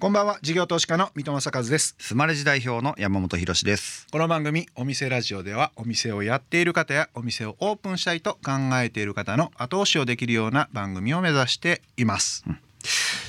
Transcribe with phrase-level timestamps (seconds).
[0.00, 1.94] こんばんは事業投資家の三戸正和です。
[1.98, 4.06] スマレジ代表の山本博です。
[4.10, 8.52] この番組お店ラジオではお店をやっている方やお店をオープンしたいと考
[8.82, 12.58] えている方の後押しをできるような番組を目指しています、うん。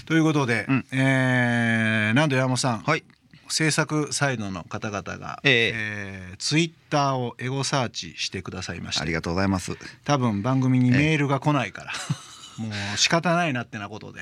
[0.05, 0.85] ということで、うん。
[0.93, 3.03] えーなんと山本さん、はい。
[3.49, 5.71] 制作サイドの方々が、ええ。
[5.75, 9.73] えーツイッターをエゴサーチしてくださいましてありがとうございます。
[10.05, 11.91] 多分番組にメールが来ないから、
[12.63, 14.21] もう仕方ないなってなことで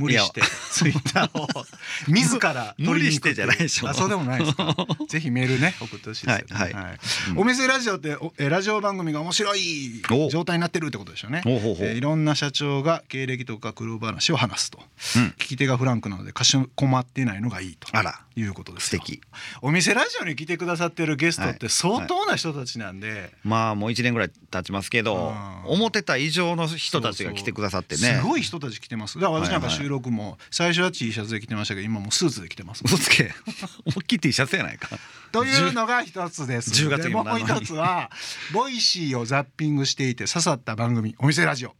[0.00, 0.40] 無理して
[0.70, 1.46] ツイッターを。
[2.08, 3.88] 自ら無理してじゃないでしょ。
[3.88, 4.74] あそうでもないですか。
[5.08, 6.98] ぜひメールね送ってほしいですよね、はいはい。
[7.32, 7.38] うん。
[7.38, 10.30] お店ラジオっておえラジオ番組が面白いお。
[10.30, 11.42] 状態になってるってことでしょうね。
[11.44, 14.82] ほえーいろんな社長が経歴とか苦労話を話すと、
[15.16, 15.34] うん。
[15.38, 17.88] 聞き手がフランクなのでかしこまっていないのがいいと。
[17.92, 18.20] あら。
[18.36, 19.02] いうことですよ。
[19.02, 19.20] 素敵。
[19.60, 21.70] お店ラジオに来てくださってるゲストってはい。
[21.70, 25.34] 相当な人たちなんで、まあもう1年ぐらい経ちますけど
[25.66, 25.72] うん。
[25.72, 28.00] 思ってた以上の人たちが来てくださってね。
[28.00, 29.18] すごい人たち来てます。
[29.18, 33.34] だから私なんかはいはい収録も最初は T シャツで来てましたけど今もうスーツで来てます嘘つけ。
[33.86, 34.88] 思いっきり T シャツやないか。
[35.32, 36.70] というのが一つです。
[36.70, 38.10] 10月でもう一つは
[38.52, 41.74] Voicy をザッピングしていて刺さった番組お店ラジオ。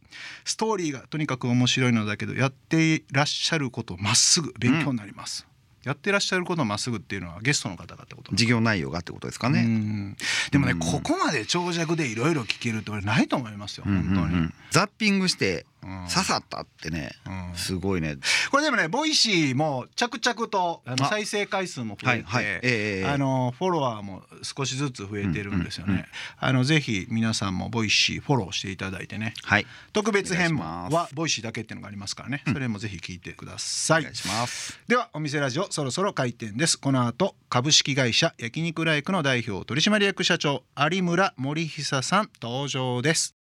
[0.45, 5.47] ストーリーがとにかく面白いのだけどやっていらっしゃることまっすぐ勉強になります、
[5.83, 10.15] やってらっしゃることまっすぐっていうのはゲストの方がってこと事業内容がってことですかうねん。
[10.51, 10.79] でもね、うん。
[10.79, 14.41] ここまで長尺でいろいろ聞けるって俺ないと思いますようん本当に、うん。
[14.41, 16.07] うんザッピングしてうん。
[16.07, 17.57] 刺さったってねうん。
[17.57, 18.17] すごいね。
[18.51, 21.09] これでもね Voicy も着々とあのあ。
[21.09, 22.59] 再生回数も増えて、はいはい。
[22.63, 26.05] ええあのフォロワーも少しずつ増えてるんですよね、
[26.39, 29.33] あのぜひ皆さんも Voicy フォローしていただいてね。
[29.43, 29.65] はい。
[29.91, 34.01] 特別編は Voicy だけっていうのがありますからね、それもぜひ聞いてください。
[34.01, 34.79] お願いします。
[34.87, 36.77] ではお店ラジオそろそろ開店です。
[36.77, 43.40] この後株式会社焼肉ライクの代表取締役社長有村森久さん登場です。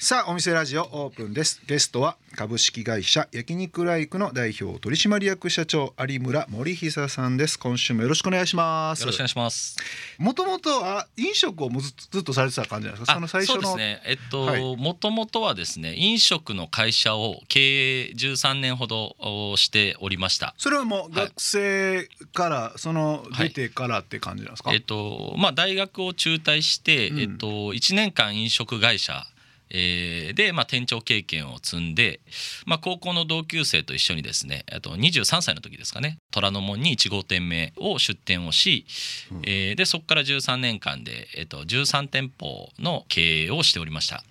[0.00, 1.60] さあお店ラジオオープンです。
[1.66, 7.58] ゲストは株式会社焼肉ライクの代表取締役社長有村森久さんです。
[7.58, 9.00] 今週もよろしくお願いします。
[9.00, 9.76] よろしくお願いします。
[10.18, 13.14] もともとは飲食をずずっとされてた感じなんですか？
[13.14, 14.02] その最初のそうですね。
[14.06, 14.60] えっはい。
[14.60, 20.54] ともともとはですね飲食の会社を経営13年ほどおしておりました。
[20.58, 27.18] それはもうはい学生からそのはい出てからって感じなんですか、えっとまあ大学を中退して、うん。
[27.18, 29.26] えっと1年間飲食会社
[29.70, 32.20] えーで、まあ、店長経験を積んで、
[32.66, 38.86] まあ、高校の同級生と一緒にですねあと23歳の時ですかね虎ノ門に1号店目を出店をし、
[39.32, 39.42] うん。
[39.44, 44.24] えーでそこから13年間で、えっと、13店舗の経営をしておりました。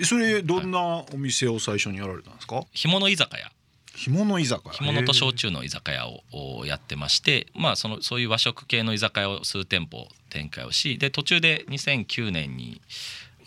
[0.00, 2.64] えそれどんなお店を最初にやられたんですか？
[2.74, 3.50] 干物居酒屋。
[3.96, 4.72] 干物居酒屋。
[4.74, 12.80] 干物と焼酎の居酒屋ををやってまして、まあ、そのそういう和食系の居酒屋を数店舗展開をしで途中で2009年に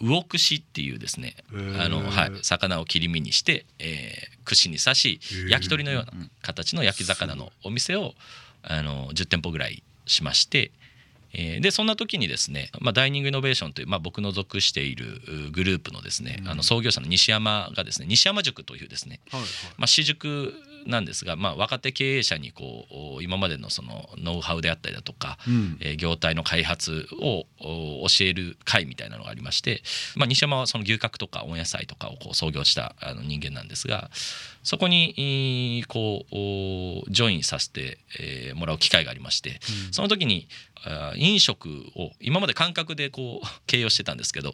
[0.04, 1.36] 魚串っていうですね
[1.80, 8.14] あの、はい、魚を切り身にして、えー串に刺し焼き鳥のような形の焼き魚のお店を
[8.62, 10.72] あの10店舗ぐらいしまして。
[11.36, 16.50] えーでそんな時にですね、まあ、ダイニングイノベーションという、まあ、僕の属しているうグループのですね、うん。
[16.50, 19.50] あの創業者の西山がですね西山塾というですねはいはい。
[19.78, 20.54] まあ、私塾
[20.86, 22.86] なんですが、まあ、若手経営者にこ
[23.20, 25.78] う今までのそのノウハウであったりだとか、うん。
[25.80, 29.84] えー業態の開発をお教える会みたいなのがありまして、
[30.16, 34.10] まあ、西山はその牛角とか温野菜とかをこう創業したあの人間なんですが
[34.64, 39.60] そこにえーこうおジョインさせてえーもらう機会がありまして
[39.92, 40.48] その時に
[41.16, 44.54] 飲食を今まで感覚でこう経営をしてたんですけど、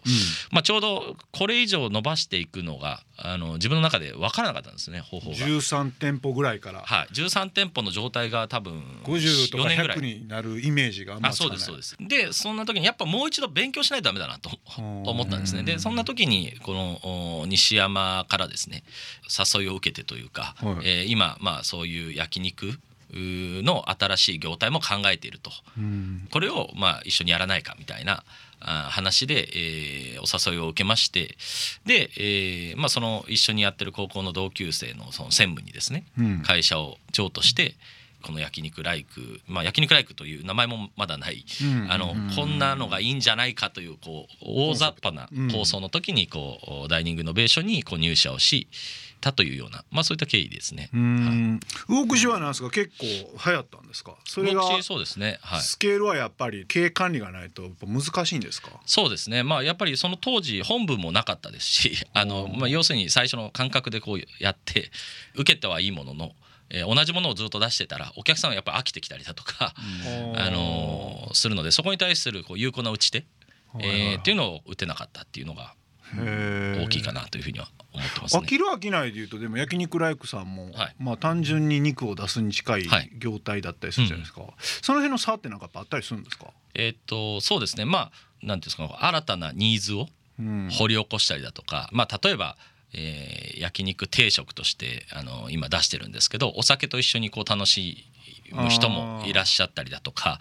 [0.51, 5.35] まあ、ちょうどこれ以上伸ばしていくのがあの自分の中で分からなかったんですね方法が。
[5.35, 6.81] 13店舗ぐらいから。
[6.81, 9.97] はい、13店舗の状態が多分50とか4年ぐらい。
[9.97, 11.97] 100になるイメージがあんまあそうですそうです。
[12.00, 14.50] でそんな時にやっぱもう一度勉強しないとダメだなと。
[14.79, 15.63] 思ったんですね。
[15.63, 18.84] でそんな時にこのお西山からですね
[19.28, 20.75] 誘いを受けてというか、はい。
[20.84, 22.79] えー今まあそういう焼肉
[23.14, 25.52] の新しい業態も考えていると。
[25.78, 26.28] うん。
[26.31, 28.24] これをまあ一緒にやらないかみたいな
[28.59, 31.38] あ話で、えーお誘いを受けまして
[31.86, 36.42] で、えーまあ、その一緒にやってる高校の同級生のその専務にですねうん。
[36.44, 37.75] 会社を譲渡して
[38.22, 41.91] この焼肉ライク、まあ、焼肉ライクという名前もまだない、うん。
[41.91, 42.35] あのうん。
[42.35, 48.67] こんなのがいいんじゃないかというこう大雑把な構想の時にこうダイニングイノベーションにこう入社をし
[49.22, 50.90] たというような、まあ、そういった経緯ですね。
[50.94, 51.60] うん。
[51.88, 52.70] 魚串はなんですか？
[52.70, 54.16] 結構流行ったんですか？
[54.26, 58.70] それが僕そうですね、はい、スケールはやっぱり経営管理がないと難しいんですか？
[58.86, 59.44] そうですね。
[59.44, 64.92] まあやっぱりその当時本部もなかったですし あの、まあ、要するに最初の感覚でこうやって
[65.36, 66.32] 受けてはいいものの、
[66.70, 69.74] えー同じものをずっと出してたらお客さんはやっぱ飽きてきたりだとか、
[70.36, 73.26] あのーするのでそこに対するこう有効な打ち手、
[73.80, 75.74] えーっていうのを打てなかったっていうのが
[76.17, 78.41] 大きいかなというふうには思ってますね。
[78.41, 80.96] 飽きる飽きないでいうとでも焼肉ライクさんも、はい。
[81.00, 83.11] まあ単純に肉を出すに近いはい。
[83.17, 84.41] 業態だったりするじゃないですか、
[84.82, 87.85] その辺の差ってなんかあったりするんですか、えっとそうですね。
[87.85, 88.11] まあ
[88.41, 90.08] なんていうんですか新たなニーズを
[90.40, 92.58] うん掘り起こしたりだとか、まあ例えば、
[92.94, 98.06] えー焼肉定食としてあの今出してるんですけどお酒と一緒にこう楽し
[98.53, 100.40] む人もいらっしゃったりだとか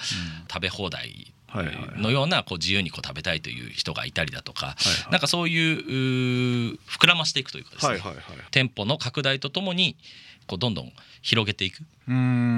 [0.49, 9.97] 食べ放題はいはいはいのようなこう自由にこう食べたいという人がいたりだとか、はなんかそういう膨らましていくというかですね、はいはいはい店舗の拡大とともに
[10.47, 10.93] こうどんどん
[11.23, 11.81] 広げていく。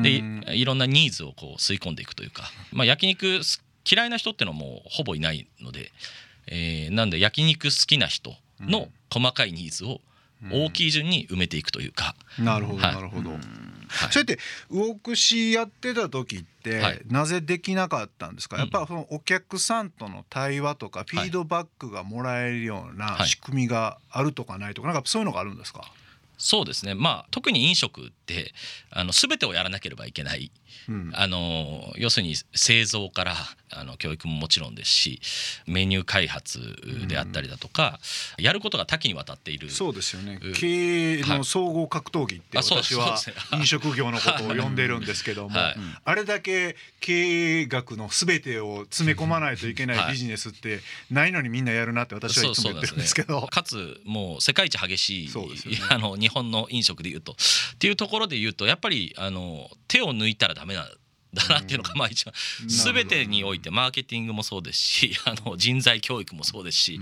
[0.03, 5.91] でいろんなニーズをこう吸い込んでいくというか、まあ、焼肉す嫌いな人ってのはもうほぼいないので、
[6.47, 10.01] えーなんで焼肉好きな人の細かいニーズを
[10.53, 12.95] 大きい順に埋めていくというか、なるほどはい。
[12.95, 13.39] なるほど、はい
[14.11, 14.39] それって
[14.71, 17.01] 魚串やってた時って、はい。
[17.09, 18.63] なぜできなかったんですか、うん。
[18.63, 23.29] やっぱそのお客さんとの対話とかフィードバックがもらえるようなはい。
[23.29, 25.91] 仕組みがあるとかないとかなんかそういうのがあるんですか、
[26.39, 26.95] そうですね。
[26.95, 28.53] まあ特に飲食って
[28.91, 30.51] あの全てをやらなければいけない。
[30.89, 31.11] うん。
[31.15, 33.35] あの要するに製造から
[33.73, 35.21] あの教育ももちろんですし
[35.67, 36.61] メニュー開発
[37.07, 37.99] であったりだとか、
[38.39, 39.71] やることが多岐にわたっている。
[39.71, 40.39] そうですよね。
[40.43, 40.53] うん。
[40.53, 43.17] 経営の総合格闘技って私は
[43.53, 45.77] 飲食業のことを呼んでるんですけども はい。
[46.05, 50.11] あれだけ経営学の全てを詰め込まないといけなはい。
[50.11, 50.81] いビジネスって
[51.11, 53.47] ないのにみんなやるなって私はいつも言ってるんですけど。
[53.47, 55.33] かつもう世界一激しい、ね。
[55.89, 57.33] あの日本の飲食でいうと。
[57.33, 60.91] っていうところで言うとやっぱりあの手を抜いたらダメなん
[61.35, 62.35] だなっていうのが、まあ一番
[62.67, 67.01] 全てにおいてマーケティングもそうですし あの人材教育もそうですし、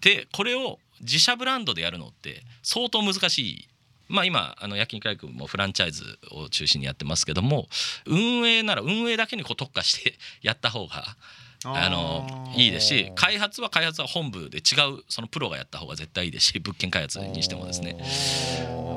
[0.00, 3.68] でこれを自社ブランドでやるのって相当難しい。
[4.08, 7.68] まあ、今あの焼肉ライクもフランチャイズを中心にやってますけども
[8.04, 11.16] 運営なら運営だけにこう特化して やった方が
[11.64, 17.96] あのいいですし開発は開発は本部で違うそのプロがやった方が絶対いいですし 物件開発にしてもですね、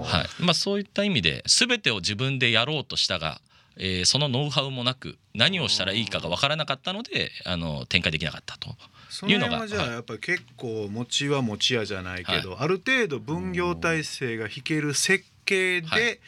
[0.04, 0.44] はい。
[0.44, 3.42] まあ、そういった意味で全てを自分でやろうとしたが、
[3.80, 8.76] えーそのノウハウもなく何をしたらいいかが分からなかったのであの展開できなかったと。
[9.10, 16.20] その辺はじゃあはいやっぱり結構餅は餅屋じゃないけど、ある程度分業体制が引ける設計はで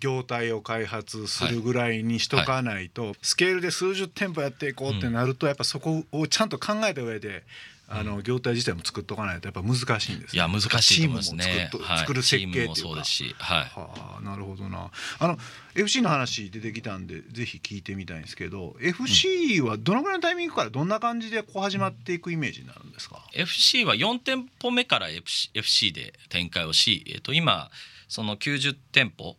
[0.00, 7.44] 業態を開発するぐらいにしとかないと、スケールで数十店舗やっていこうってなるとやっぱそこをちゃんと考えた上で
[7.92, 11.70] あの業態自体も作っとかないとやっぱ難しいんですいや難しいと思いますね。
[11.98, 12.74] 作る設計っていうか。
[12.76, 13.58] そうですし、はい。
[13.64, 14.90] はあなるほどな。
[15.18, 15.36] あの
[15.74, 27.70] FC の話出てきたんでぜひ聞いてみたいんですけど FC はどのぐらいのタイミングからどんな感じでこう始まっていくイメージになるんですか、FC は4店舗目から FC, で展開をし、えっと今
[28.08, 29.36] その90店舗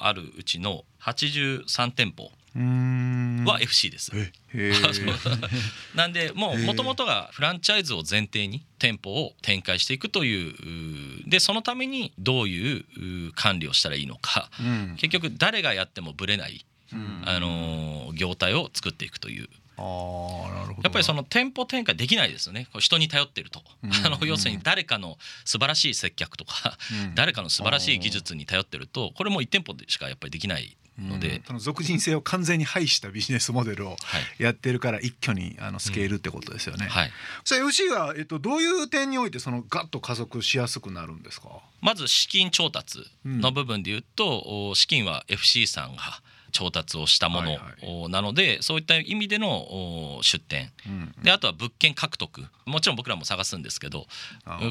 [0.00, 4.12] あるうちの83店舗は FC です。
[5.94, 14.50] なんでもうへえ元々がフランチャイズを前提に店舗を展開していくというでそのためにどういう管理をしたらいいのか。
[14.60, 14.96] うん。
[14.98, 17.22] 結局誰がやってもブレない、うん。
[17.24, 19.48] あのー業態を作っていくという。
[19.78, 20.82] あーなるほど。
[20.82, 22.66] やっぱりその店舗展開できないですよね。
[22.66, 23.92] こう人に頼ってると、うん。
[24.04, 26.76] あの要するに誰かの素晴らしい接客とか、
[27.06, 27.14] うん。
[27.14, 33.96] 誰かの素晴らしい技術に頼ってるとこれも1店舗でしかやっぱりできないので、うんその俗人性を完全に排したビジネスモデルをは
[34.38, 34.42] い。
[34.42, 36.86] やってるから一挙にあのスケールってことですよね。
[36.86, 37.10] はい、
[37.44, 41.48] それ FC は、えっと、どういう点においてそのガッと加速しやすくなるんですか？
[41.80, 46.02] まず資金調達の部分で言うと、お資金は FC さんが
[46.52, 47.74] 調達をしたものはいはい。
[48.04, 50.70] おなのでそういった意味でのお出店。
[50.86, 51.14] うん。
[51.22, 52.44] であとは物件獲得。
[52.66, 54.06] もちろん僕らも探すんですけど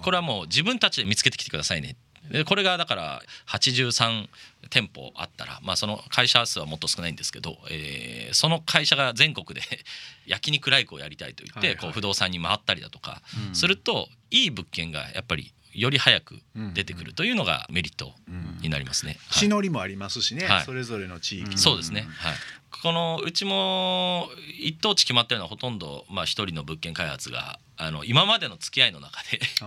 [0.04, 1.98] これはもう自分たちで見つけてきてくださいね
[2.30, 4.28] でこれがだから83
[4.70, 9.62] 店舗あったら、まあ、その会社数はもっと少ないんですけど、えーその会社が全国で
[10.26, 11.78] 焼肉ライクをやりたいと言って、はいはい。
[11.78, 13.56] こう不動産に回ったりだとか、うん。
[13.56, 16.40] するといい物件がやっぱりより早く
[16.74, 18.14] 出てくるというのがメリット
[18.62, 19.18] になりますね。
[19.30, 19.40] はい。
[19.40, 20.64] 地のりもありますしね、はい。
[20.64, 22.34] それぞれの地域のそうですね、はい、
[22.82, 29.40] このうちも一等地決まってるのはほとんどまあ一人の物件開発があの今までの付き合いの中で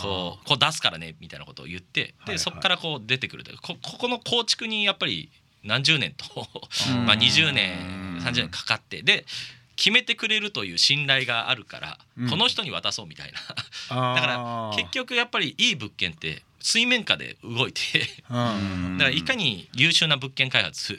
[0.00, 5.30] こうこう出すからねみたいなことを言ってでそこからこう出てくるとこここの構築にやっぱり
[5.64, 6.48] 何十年と
[6.90, 7.04] うん。
[7.06, 9.26] まあ20年30年かかってで
[9.76, 12.30] 決めてくれるという信頼があるからうん。
[12.30, 14.14] この人に渡そうみたいな。
[14.14, 17.80] だから結局やっぱりいい物件って水面下で動いて
[18.28, 18.96] うん。
[18.98, 20.98] だからいかに優秀な物件開発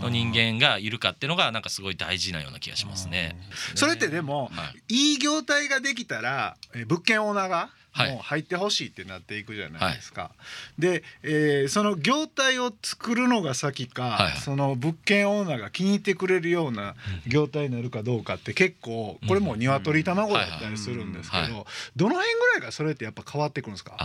[0.00, 3.36] の人間がいるかっていうのがなんかすごい大事なような気がしますね。
[3.74, 5.12] それってでも、はい。
[5.12, 7.70] いい業態ができたらえ物件オーナーがはい
[8.10, 10.30] もう入ってほしいってなっていくじゃないですか。
[10.78, 14.36] で、えーその業態を作るのが先か、はいはい。
[14.38, 16.94] その物件オーナーが気に入ってくれるような
[17.26, 23.96] 業態になるかどうかって結構これもう鶏卵だったりするんですけはいはどどの辺ぐらいがそれってやっぱ変わってくるんですか？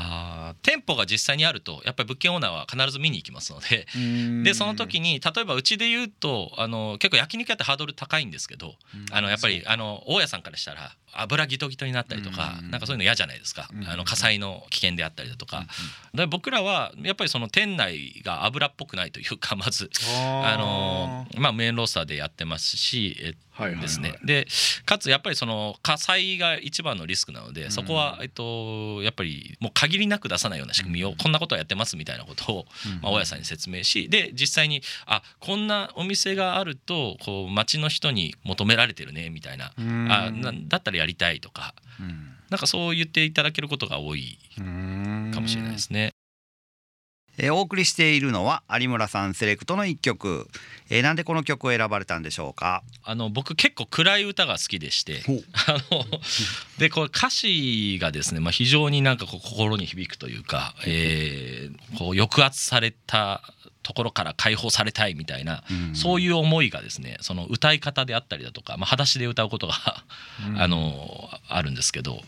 [0.94, 3.88] 舗が実際にあるとやっぱり物件オーナーは必ず見に行きますので。
[4.44, 8.76] でその時にに例えばうちで言うとあの結構焼肉屋ってハードル高いんですけど
[9.12, 12.72] あのやっぱりあの大家さんからしたら油ギトギトになったりとかうん。
[12.72, 13.68] なんかそういうの嫌じゃないですか。
[13.74, 13.88] うん。
[13.88, 15.66] あの火災の危険であったりだとか。
[16.14, 23.34] で僕らはやっぱりその店内が油っぽくないというか まずあのまあメインロースターでやってますしえ
[23.82, 24.16] ですね。
[24.24, 24.48] で
[24.86, 32.66] かつやっぱりその火災が一番のリスクなのでそこはえっとやっぱりもう限りなく出さないような仕組みをこんなことをやってますみたいなことを
[33.02, 39.72] まあ大家さんに説明しで実際にあこんなお店があるとこう町の人に求められてるねみたいな。
[39.78, 40.08] うん。
[40.12, 41.74] あなだったらやりたいとか。
[42.00, 42.30] うん。
[42.50, 44.62] なんかそう言っていただけることが多いか
[45.40, 46.12] もしれないですね。
[47.42, 50.48] えーお送りしているのは有村さんセレクトの一曲、
[50.90, 52.84] えーなんでこの曲を選ばれたんでしょうか？
[53.04, 55.22] あの僕結構暗い歌が好きでして。
[55.68, 56.06] あの
[56.78, 63.42] でこれ歌詞がですね、まあ、非常になんかこう心に響くというか、えーこう抑圧された
[63.84, 70.04] ところから解放されたいみたいな、そういう思いがですねその歌い方であったりだとか、まあ、裸足で歌うことが
[70.58, 72.22] あのあるんですけど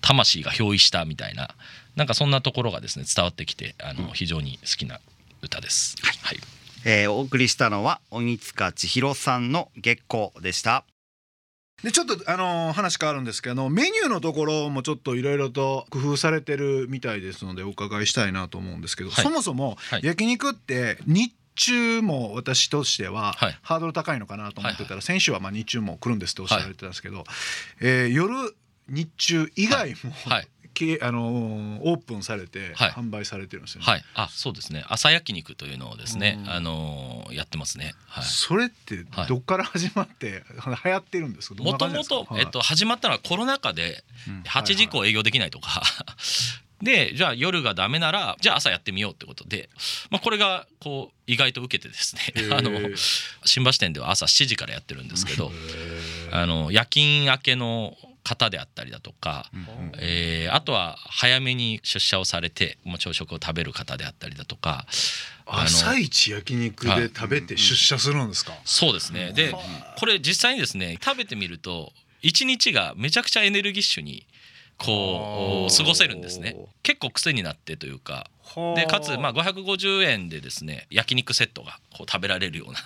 [0.00, 1.50] 魂が憑依したみたいな
[1.96, 5.00] なんかそんなところがですね伝わってきてあの非常に好きな
[5.42, 5.96] 歌です。
[6.02, 6.38] はい。
[6.84, 10.84] えーお送りしたのは鬼塚千尋さんの月光でした。
[11.82, 19.24] でちょっとあのー話変わるんですけどメニューのところもちょっといろいろと工夫されてるみたいですのでお伺いしたいなと思うんですけど、はい。
[19.24, 20.00] そもそもはい。
[20.04, 23.58] 焼肉って日中も私としてははい。
[23.62, 25.02] ハードル高いのかなと思ってたら、はい。
[25.02, 27.24] 先週はまあ日中も来るんですっておっしゃられてたんですけど、
[27.80, 28.34] えー夜
[28.88, 32.90] 日中以外も、はいけあのーオープンされてはい。
[32.90, 33.86] 販売されてるんですよね。
[33.86, 34.84] はい、あそうですね。
[34.88, 36.50] 朝焼肉というのをですねうん。
[36.50, 37.94] あのーやってますね。
[38.06, 38.24] はい。
[38.24, 39.26] それってはい。
[39.28, 40.42] どっから始まって
[40.84, 41.62] 流行ってるんですか？
[41.62, 44.42] もともと、えっと、始まったのはコロナ禍でうん。
[44.42, 45.82] 8時以降営業できないとか、
[46.82, 49.68] でじゃあ夜がダメならじゃあ朝やってみようってことで、
[50.10, 52.22] まあ、これがこう意外と受けてですね。
[52.56, 52.70] あの
[53.44, 55.52] 新橋店では朝7時からやってるんですけど。
[56.32, 57.96] あの夜勤明けの
[58.30, 59.92] 方であったりだとか、うん。
[59.98, 64.86] えーあとは早めに出社をされて、まあ、朝食を食べる方であったりだとか
[65.46, 69.32] あの朝一焼肉で食べて出社するんですか、そうですね。
[69.32, 69.54] で
[69.98, 74.26] これ実際にですね食べてみると一日がめちゃくちゃエネルギッシュに
[74.84, 76.56] こう過ごせるんですね。
[76.82, 78.30] 結構癖になってというか。
[78.74, 82.78] でかつまあ550円でですね焼肉セットがこう食べられるような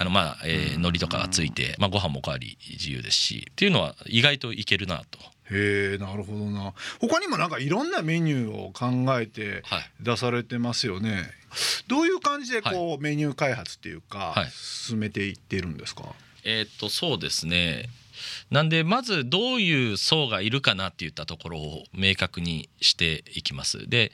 [0.00, 5.20] あのまあえー海苔とかがついてまあご飯もおかわり自由ですしっていうのは意外といけるなと。
[5.50, 6.74] へえなるほどな。
[7.00, 9.90] 他にもなんかいろんなメニューを考えてはい。
[10.00, 11.30] 出されてますよね。
[11.86, 14.50] どういう感じでこう、メニュー開発っていうか、はい。
[14.50, 16.02] 進めていってるんですか？
[16.44, 17.88] えーっとそうですね
[18.50, 23.88] なんでまずどういう層がいるかなっていったところを明確にしていきます。
[23.88, 24.12] で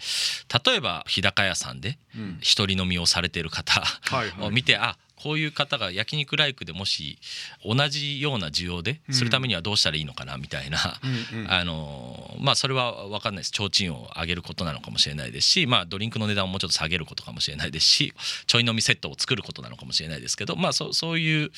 [0.65, 2.39] 例えば日高屋さんでうん。
[2.41, 4.47] 一人飲みをされている方はいはい。
[4.49, 7.19] を見てあこういう方が焼肉ライクでもし
[7.65, 11.01] 同じような需要でするためにはどうしたらいいのかなみたいな、
[11.33, 11.51] うんうん。
[11.51, 13.53] あのまあそれは分かんないです。
[13.53, 18.13] 提灯を上げることなのかもしれないですし、まあ、ドリンクの値段をもうちょっと下げることかもしれないですし
[18.47, 21.51] ちょい飲みセットを作ることなのかもしれないですけど、まあ、そそういう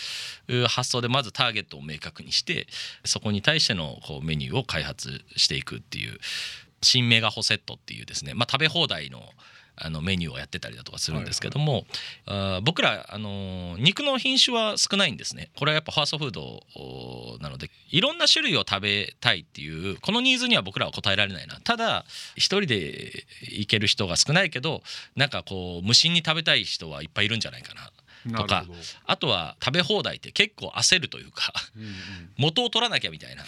[0.46, 2.68] う発想でまずターゲットを明確にして
[3.04, 6.18] そこに対してのこうメニューを開発していくっていう
[6.82, 9.20] 新メガホセットっていうですね、まあ、食べ放題の
[9.76, 11.84] あのメニューをやってたりだとかするんですけども、
[12.26, 15.50] あー僕ら、あのー肉の品種は少ないんですね。
[15.56, 21.60] これはやっぱファーストフードおなのでいろんな種類を食べたいっていうこのニーズには僕らは応えられないな。
[21.60, 22.04] ただ
[22.36, 24.82] 一人で行ける人が少ないけど
[25.14, 27.90] なんかこう無心に食べたい人はいっぱいいるんじゃないかな
[28.34, 28.64] とか
[29.06, 31.52] あとは食べ放題って結構焦るというか
[32.36, 33.44] 元を取らなきゃみたいな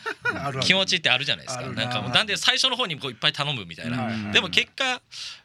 [0.60, 1.62] 気持ちってあるじゃないですか。
[1.62, 1.72] な。
[1.72, 5.00] なんかもうなんで最初の方にこういっぱい頼むみたいな、はいはいでも結果、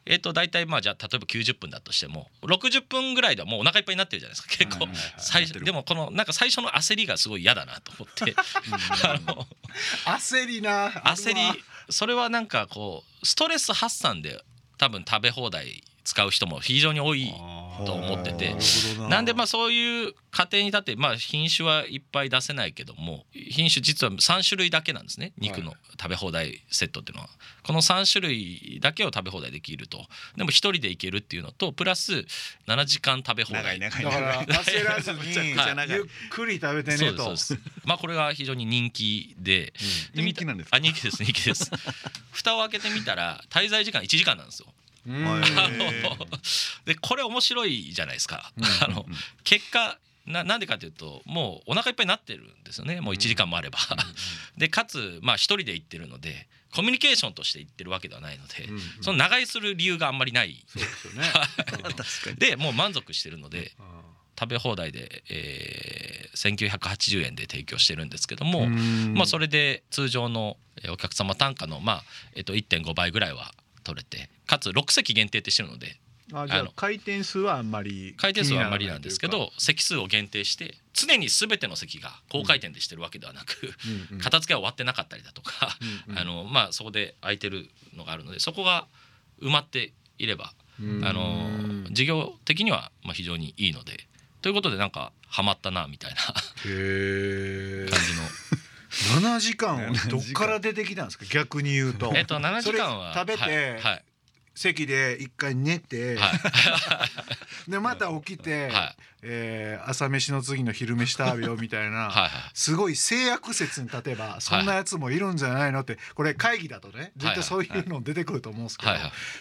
[0.05, 4.57] えー、と大体まあじゃあ例えば90分だとしても60分ぐらいではもうお腹いっぱいになってるじゃないですか。
[4.57, 5.03] 結構はいはい。
[5.03, 8.35] はい最初でもこのなんか最初の焦りがすごい嫌だなと思って。
[10.05, 10.89] 焦りな。
[10.89, 14.43] 焦りそれはなんかこうストレス発散で
[14.77, 17.33] 多分食べ放題使う人も非常に多い
[17.85, 18.55] と思ってて。
[19.09, 25.33] なんでまあそういう過程に立ってまあ品種はいっぱい出せないけども品種実は3種類だけなんですね。
[25.37, 27.29] 肉の食べ放題セットっていうのは。
[27.63, 30.05] この3種類だけを食べ放題できると。
[30.35, 32.25] でも1人で行けるっていうのとプラス
[32.67, 33.79] 7時間食べ放題。
[33.79, 35.19] 長い長いだから焦らずに
[35.95, 37.35] ゆっくり食べてねと。
[37.85, 39.73] まあこれが非常に人気で。
[40.13, 40.77] 人気なんですか？
[40.77, 41.71] あ人気です人気です。
[42.31, 44.67] 蓋を開けてみたら滞在時間1時間なんですよ
[46.85, 49.05] でこれ面白いじゃないですか、あの
[49.43, 53.01] 結果ななんでかというともうお腹いっぱいになってるんですよね。
[53.01, 53.77] もう1時間もあれば、
[54.57, 60.65] でかつまあ一人で行ってるのでコミュニケーションとして行ってるわけではないので、うんその長居する理由があんまりない。
[62.39, 62.55] でね。
[62.63, 63.85] もう満足してるのでうん。
[64.39, 69.13] 食べ放題で、えー、1980円で提供してるんですけども、うん。
[69.13, 72.03] まあ、それで通常のえーお客様単価の、まあ
[72.35, 73.53] えっと1.5倍ぐらいは
[73.83, 75.97] 取れてかつ6席限定ってしてるので
[76.31, 83.73] あじゃあ回転数はあんまり回転数はあんまりなんですけど席数を限定して常に全ての席が高回転でしてるわけではなく、
[84.11, 86.19] うんうん片付けは終わってなかったりだとか、うんうん。
[86.19, 88.87] あのまあ、そこで空いてるのがあるのでそこが
[89.41, 91.05] 埋まっていれば、うん。
[91.05, 94.07] あの事業的にはまあ非常にいいので
[94.41, 98.23] ということでなんかハマったなみたいな 感じの
[98.93, 101.25] 7時間をどっから出てきたんですか？
[101.25, 102.11] 逆に言うと。
[102.15, 104.03] えっと7時間はそれ食べてはいはい
[104.55, 106.31] 席で一回寝て、は
[107.67, 107.71] い。
[107.71, 108.95] でまた起きて、はい。
[109.25, 118.91] えー朝飯の次の昼飯食べようみたいな、はいはいすごい性悪説に立てばそんなやつもいるんじゃないのってこれ会議だとね絶対そういうの出てくると思うんですけど、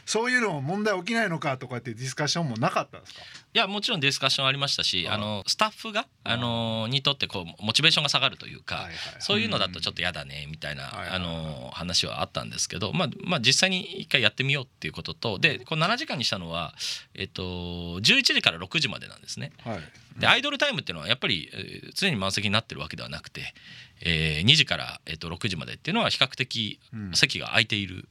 [0.07, 3.21] そういうの問題起きないのかとかってディスカッションもなかったんですか？
[3.54, 16.75] いやもちろんディスカッションありましたしああのスタッフがあのにとってこうモチベーションが下がるというか、はいはいそういうのだとちょっと嫌だねみたいな、あの話はあったんですけど、まあ、まあ実際に一回やってみようっていうこととでこの7時間にしたのは、
[17.15, 19.53] えっと、11時から6時までなんですね。
[19.65, 19.81] はい。
[20.21, 23.55] でアイドルタイムっていうのはやっぱり、えー常に満席になってるわけではなくて、
[24.01, 27.13] えー2時から、えっと6時までっていうのは比較的うん。
[27.15, 28.07] 席が空いている、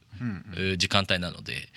[0.78, 1.68] 時間帯なので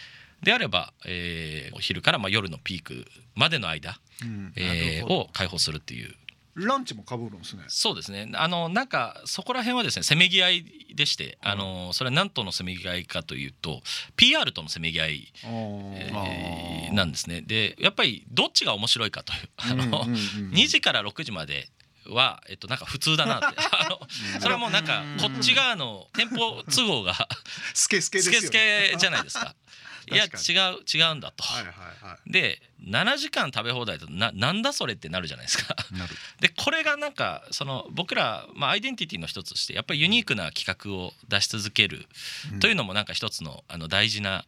[0.43, 3.05] であれば、えーお昼からまあ夜のピーク
[3.35, 4.53] までの間、うん。
[4.55, 6.13] えーを開放するっていう
[6.55, 7.63] ランチもかぶるんですね。
[7.67, 8.31] そうですね。
[8.33, 13.81] あのなんかそこら辺はですねせめぎ合いでして、あのそれは何とのせめぎ合いかというと
[14.15, 17.41] PR とのせめぎ合い、えーなんですね。
[17.41, 21.67] でやっぱりどっちが面白いかというあの、うんうんうん2時から6時まで
[22.07, 23.59] は、えっと、なんか普通だなって。
[23.71, 23.99] あの
[24.39, 27.27] それはもうなんかこっち側の店舗都合が
[27.73, 29.55] スケスケですスケスケじゃないですか。
[30.11, 31.43] いや確違う違うんだと。
[31.43, 31.73] はいはい
[32.05, 32.31] はい。
[32.31, 35.75] で7時間食べ放題だとななんだそれってなるじゃないですか。
[36.39, 42.07] でこれがなんかその僕ら、まあ、アイデンティティの一つとしてやっぱりユニークな企画を出し続ける
[42.59, 44.45] というのもなんか一つのあの大事な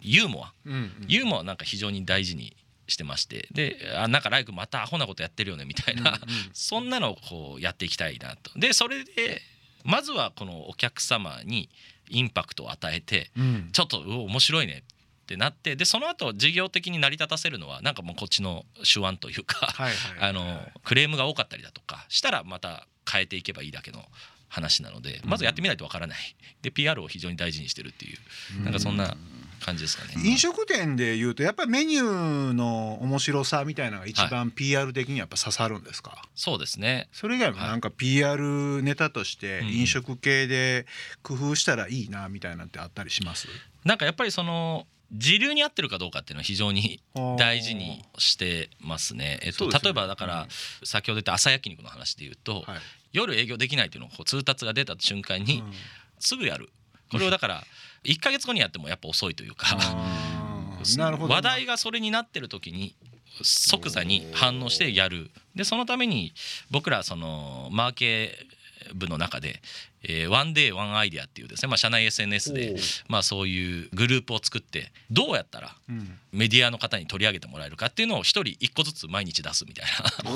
[0.00, 0.52] ユーモア。
[0.64, 0.94] うんうん。
[1.08, 2.56] ユーモアなんか非常に大事に
[2.86, 3.48] してまして。
[3.52, 6.50] であなんかライクまたアホなことやってるよねみたいな、うんうん。
[6.54, 8.50] そんなのをこうやっていきたいなと。
[8.58, 9.42] でそれで
[9.84, 11.68] まずはこのお客様に
[12.08, 13.70] インパクトを与えてうん。
[13.72, 14.82] ちょっと面白いね
[15.30, 24.08] ってなってでその後事業的に成り立たせるのはなんかもうこっちの手腕というか、はいはいはい あのクレームが多かったりだとかしたらまた変えていけばいいだけの
[24.48, 26.18] 話なのでまずやってみないとわからない。
[26.62, 29.16] で PR を非常に大事にしてるっていうなんかそんな
[29.60, 30.14] 感じですかね。
[30.24, 37.08] 飲食店でいうとやっぱりメニューの面白さみたいなのが一番 PR 的にやっぱ刺さるんですか、そうですね。
[37.12, 39.68] それ以外もなんか PR ネタとしてうん。
[39.68, 40.86] 飲食系で
[41.22, 43.46] 工夫したらいいなみたいなってあったりします？
[43.84, 47.00] なんかやっぱりその時流に合ってるかどうかっていうのは非常に
[47.36, 49.40] 大事にしてますね。
[49.42, 49.78] えっと、ね。
[49.82, 50.46] 例えばだから、
[50.84, 52.78] 先ほど言った朝焼肉の話で言うと、はい。
[53.12, 55.72] 夜営業できないというのを通達が出た瞬間にうん。
[56.20, 56.70] すぐやる。
[57.10, 57.64] これをだから
[58.04, 60.96] 1ヶ月後にやってもやっぱ遅いというかあー。
[60.98, 62.94] なるほど話題がそれになってる時に
[63.42, 65.30] 即座に反応してやる。
[65.54, 66.32] でそのために
[66.70, 68.46] 僕らそのマーケ
[68.94, 69.62] 部の中で
[70.02, 72.76] 「えーワンデーワンアイデアっていうですね、まあ、社内 SNS で
[73.08, 76.18] まあ、そういうグループを作ってどうやったらうん。
[76.32, 79.86] メディアの方に取り上げてもらえるかっていうのを一人一個ずつ毎日出すみたい
[80.24, 80.30] な。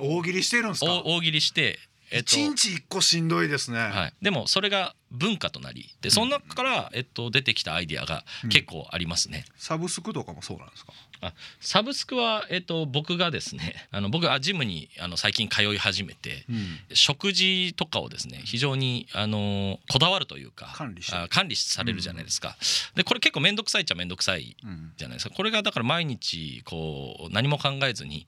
[0.00, 0.86] 大喜利してるんですか？
[0.92, 1.78] 大大喜利して、
[2.12, 9.44] えっと一日一個しんどいですね、はい、でもそれが文化となりでその中から、えっと、出てきたアイディアが結構ありますね。
[9.58, 10.92] サブスクとかもそうなんですか？
[11.20, 16.78] あサブスクは、えっと、僕がですね あの僕はジムにあの最近通い始めて、うん。
[16.94, 22.56] 食事とかをですね非常にあのこだわるというか管理あ管理されるじゃないですか。
[22.94, 24.92] でこれ結構面倒くさいっちゃ面倒くさいうん。
[24.96, 25.34] じゃないですか。
[25.34, 28.26] これがだから毎日こう何も考えずに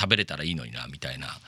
[0.00, 1.38] 食べれたらいいのになみたいな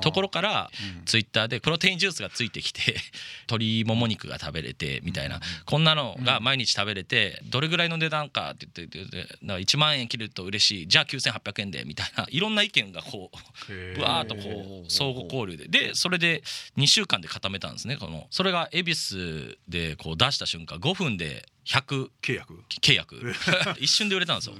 [0.00, 1.04] ところからうん。
[1.04, 2.96] ツイッターでプロテインジュースがついてきて
[3.48, 10.88] 鶏もも肉が食べれてみたいな、こんなのが毎日食べれてどれぐらいの値段かって言って言ってだから1万円切ると嬉しい。
[10.88, 12.26] じゃあ9800円でみたいな。
[12.30, 13.30] いろんな意見がこ
[13.68, 15.68] うぶわーっとこう相互交流で。
[15.68, 16.42] でそれで
[16.76, 18.26] 2週間で固めたんですねこの。
[18.30, 22.64] それが恵比寿でこう出した瞬間5分で100契約？
[22.82, 23.34] 契約。
[23.78, 24.56] 一瞬で売れたんですよ。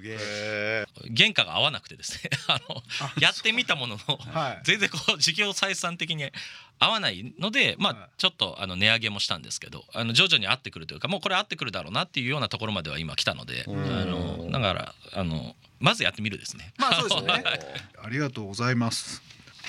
[1.17, 2.31] 原価が合わなくてですね。
[2.47, 2.83] あの
[3.21, 4.61] やってみたもののはい。
[4.63, 6.31] 全然こう事業採算的に
[6.79, 7.99] 合わないのでまはい。
[7.99, 16.73] あちょっとあの値上げもしたんですけどあの徐々に合ってくるというかもうこれ合ってくるだろうなっていうようなところまでは今来たのであのだからあのまずやってみるですね。
[16.77, 17.45] まあそうですよね。
[18.03, 19.21] ありがとうございます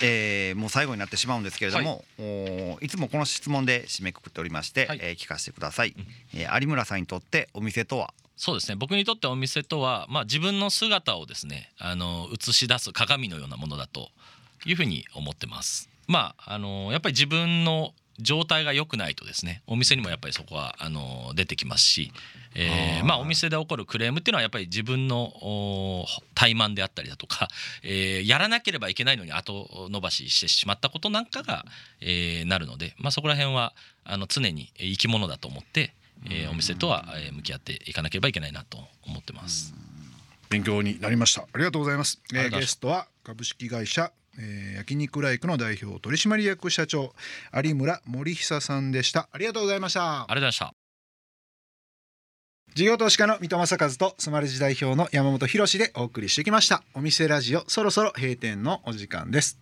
[0.01, 4.99] えーもう最後になってしまうんですけれども、おーいつもこの質問で締めくくっておりまして、はい。
[5.01, 5.95] えー聞かせてください、
[6.33, 8.13] えー有村さんにとってお店とは？
[8.37, 8.75] そうですね。
[8.75, 14.09] 僕にとってお店とは、まあ、自分の姿をですねあの映し出す鏡のようなものだと
[14.65, 15.89] いうふうに思ってます。
[16.07, 22.11] まああのやっぱり自分の状態が良くないとですねお店にもやっぱりそこはあの出てきますし、
[22.55, 26.05] えーまあ、お店で起こるクレームっていうのはやっぱり自分のお
[26.35, 27.47] 怠慢であったりだとか、
[27.83, 31.65] えーやらなければいけないのに後延ばししてしまったことなんかが、
[31.99, 35.93] えーなるので、まあ、そこら辺はあの常に生き物だと思って、
[36.29, 39.73] えーお店とはえー向き合っていかなければいけないなと思ってます。
[40.49, 41.43] 勉強になりました。
[41.43, 47.13] ありがとうございます、えゲストは株式会社、えー、焼肉ライクの代表取締役社長
[47.53, 49.27] 有村森久さんでした。
[49.31, 50.01] ありがとうございました。
[50.01, 50.73] ありがとうございました。
[52.73, 56.83] 事業投資家の三戸正和とスマレジ代表の山本博史でお送りしてきました。
[56.93, 59.59] お店ラジオそろそろ閉店のお時間です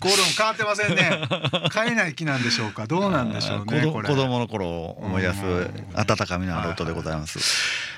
[0.00, 1.22] コールも変わってませんね。
[1.74, 2.86] 変えない気なんでしょうか？
[2.86, 4.08] どうなんでしょうね子これ。
[4.08, 5.88] 子供の頃を思い出すうん。
[5.94, 7.38] 温かみのある音でございます、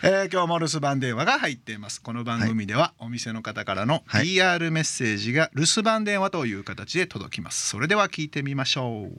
[0.02, 2.00] えー今日も留守番電話が入っています。
[2.00, 4.26] この番組ではお店の方からのはい。
[4.28, 7.68] PR メッセージが留守番電話という形で届きます。
[7.68, 9.18] それでは聞いてみましょう。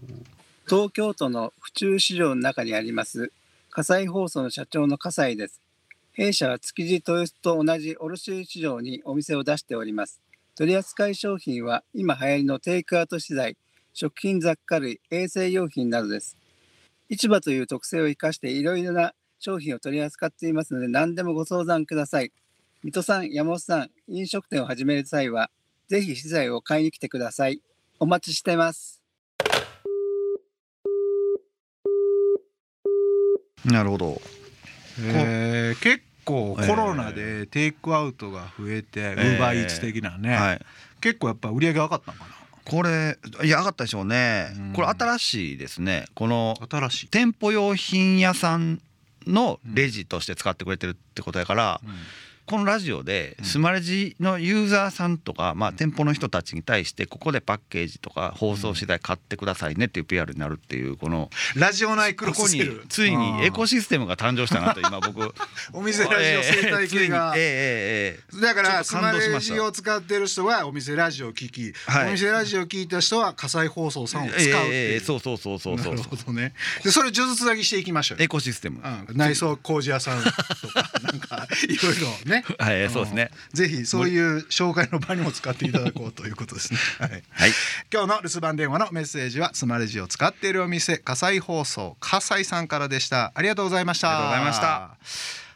[0.67, 3.31] 東京都の府中市場の中にあります
[3.69, 5.59] 火災放送の社長の葛西です。
[6.13, 10.19] 弊社は築地豊洲と同じ卸売市場にお店を出しております
[10.55, 13.55] 取扱い商品は今流行りのテイクアウト資材
[13.93, 16.37] 食品雑貨類衛生用品などです。
[17.09, 22.31] 市場という特性を生かしていろいろな商品を取り扱っていますので何でもご相談ください。
[22.83, 25.49] 水戸さん山本さん飲食店を始める際は
[25.87, 27.61] ぜひ資材を買いに来てください。
[27.99, 29.01] お待ちしてます。
[33.63, 34.21] なるほど。
[34.99, 40.65] えー結構コロナでテイクアウトが増えて、ウーバーイーツ的なね、はい。
[41.01, 42.25] 結構やっぱ売り上げ上がったのか
[42.63, 44.53] これいや上がったでしょうね。
[44.55, 44.73] うん。
[44.73, 46.05] これ新しいですね。
[46.13, 48.81] このな新しい、店舗用品屋さん
[49.27, 51.81] のレジとして使ってくれてるってことやから、
[52.51, 62.83] このラジオでスマレジのユーザーさんとか、まあ、店舗の人たちに対してここでパッケージとか放送次第買ってくださいねっていう PR になるっていうこのラジオ内クロスセル。
[62.89, 65.21] ついにエコシステムが誕生したなと今僕。
[65.71, 74.55] お店ラジオ生態系が、えーえーえー、だからスマレジを使ってる人はお店ラジオを聞き、はい、お店ラジオを聞いた人は火災放送さんを使うっていう、
[74.95, 75.95] えー、そうそうそうそうそう。
[75.95, 76.53] なるほどね。
[76.83, 82.40] でそれ数珠つなぎしていきましょうエコシステム、うん、内装工事屋さんとかなんかいろいろね。
[82.59, 86.79] はいそうですねぜひそういう紹介の場にも使っていただこうということですね。
[86.99, 87.23] はい。
[87.31, 87.51] はい
[87.93, 93.31] 今日の留守番電話のメッセージはスマレジを使っているお店火災放送火災さんからでした。
[93.35, 94.09] ありがとうございました。
[94.09, 94.97] ありがとうございました。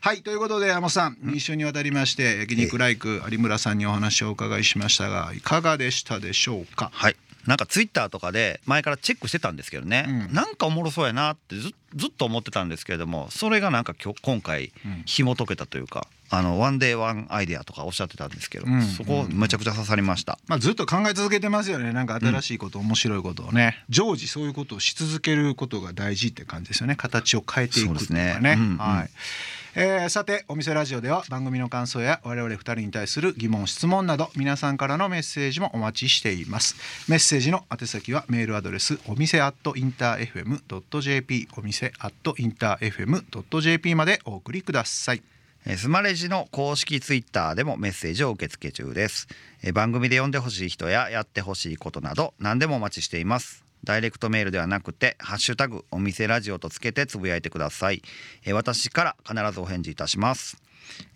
[0.01, 6.91] はいということで山本さん、一緒にわたりまして焼肉ライク有村さんにお話をお伺いしましたがいかがでしたでしょうか？
[6.93, 7.15] はい
[7.47, 18.81] なんかツイッターとかで前からチェックしてたんですけどね、うんなんかおもろそうやなってずずっと思ってたんですけれどもそれがなんか今日今回うん紐解けたというかあのワンデーワンアイデアとかおっしゃってたんですけど、うん。
[18.81, 21.93] そこめちゃくちゃ刺さりました、まあずっと考え続けてますよね。
[21.93, 23.83] なんか新しいこと、面白いことをね。
[23.89, 26.95] 常時そういうことをし続けることが大事って感じですよね。
[26.95, 28.55] 形を変えていくっていうかねそうですね。
[28.57, 28.71] うん。
[28.71, 28.77] うん。
[28.77, 29.09] はい。
[29.77, 36.77] えーさてお店ラジオでは番組の感想や我々二人に対する疑問質問など皆さんからのメッセージもお待ちしています。
[37.09, 45.17] メッセージの宛先はメールアドレスお店アットインター FM.jp お店アットインター FM.jp までお送りください。
[45.17, 45.34] えー
[45.73, 49.27] スマレジの公式ツイッターでもメッセージを受け付け中です、
[49.73, 53.65] 番組で読んでほしい人ややってほしいことなど何でもお待ちしています。
[53.83, 58.03] ダイレクトメールではなくてハッシュタグお店ラジオとつけてつぶやいてください、
[58.53, 60.61] 私から必ずお返事いたします。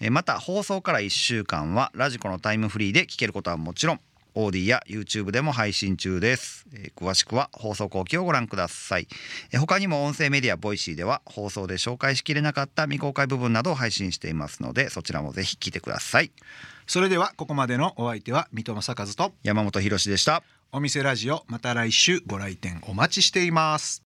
[0.09, 3.99] また放送から1週間はラジコのタイムフリーで聞けることはもちろん
[4.35, 9.07] AuDee や YouTube でも配信中です、えー詳しくは放送後記をご覧ください、
[9.51, 16.31] えー他にも音声メディアボイシーでは放送で紹介しきれなかった未公開部分などを配信していますのでそちらもぜひ聞いてください。
[16.87, 20.41] それではここまでのお相手は水戸正和と山本博史でした。
[20.71, 23.97] お店ラジオまた来週ご来店お待ちしています